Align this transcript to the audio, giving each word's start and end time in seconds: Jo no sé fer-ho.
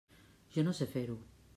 Jo 0.55 0.63
no 0.69 0.75
sé 0.79 0.89
fer-ho. 0.95 1.21